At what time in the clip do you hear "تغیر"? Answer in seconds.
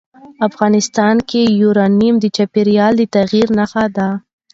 3.15-3.47